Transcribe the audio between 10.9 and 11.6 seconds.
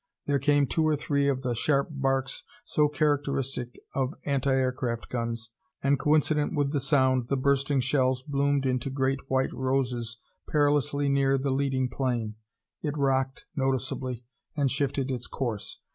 near the